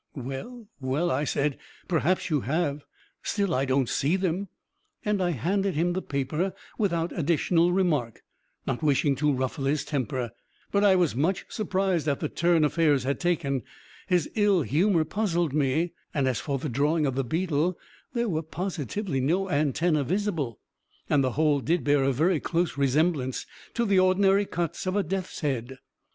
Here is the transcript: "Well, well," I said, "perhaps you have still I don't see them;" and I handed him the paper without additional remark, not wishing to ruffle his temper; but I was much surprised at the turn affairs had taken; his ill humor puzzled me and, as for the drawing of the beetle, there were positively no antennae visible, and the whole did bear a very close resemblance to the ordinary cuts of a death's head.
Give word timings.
"Well, 0.15 0.67
well," 0.79 1.11
I 1.11 1.25
said, 1.25 1.59
"perhaps 1.87 2.31
you 2.31 2.41
have 2.41 2.83
still 3.21 3.53
I 3.53 3.65
don't 3.65 3.87
see 3.87 4.15
them;" 4.15 4.47
and 5.05 5.21
I 5.21 5.29
handed 5.29 5.75
him 5.75 5.93
the 5.93 6.01
paper 6.01 6.55
without 6.79 7.15
additional 7.15 7.71
remark, 7.71 8.23
not 8.65 8.81
wishing 8.81 9.15
to 9.17 9.31
ruffle 9.31 9.65
his 9.65 9.85
temper; 9.85 10.31
but 10.71 10.83
I 10.83 10.95
was 10.95 11.15
much 11.15 11.45
surprised 11.49 12.07
at 12.07 12.19
the 12.19 12.29
turn 12.29 12.63
affairs 12.63 13.03
had 13.03 13.19
taken; 13.19 13.61
his 14.07 14.27
ill 14.33 14.63
humor 14.63 15.03
puzzled 15.03 15.53
me 15.53 15.93
and, 16.15 16.27
as 16.27 16.39
for 16.39 16.57
the 16.57 16.67
drawing 16.67 17.05
of 17.05 17.13
the 17.13 17.23
beetle, 17.23 17.77
there 18.13 18.27
were 18.27 18.41
positively 18.41 19.21
no 19.21 19.51
antennae 19.51 20.01
visible, 20.03 20.59
and 21.11 21.23
the 21.23 21.33
whole 21.33 21.59
did 21.59 21.83
bear 21.83 22.03
a 22.05 22.11
very 22.11 22.39
close 22.39 22.75
resemblance 22.75 23.45
to 23.75 23.85
the 23.85 23.99
ordinary 23.99 24.47
cuts 24.47 24.87
of 24.87 24.95
a 24.95 25.03
death's 25.03 25.41
head. 25.41 25.77